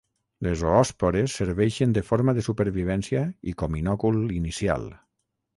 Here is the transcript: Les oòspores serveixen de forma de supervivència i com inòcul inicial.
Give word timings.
Les 0.45 0.61
oòspores 0.69 1.35
serveixen 1.41 1.93
de 1.97 2.03
forma 2.09 2.35
de 2.39 2.45
supervivència 2.49 3.21
i 3.53 3.57
com 3.63 3.81
inòcul 3.85 4.21
inicial. 4.43 4.91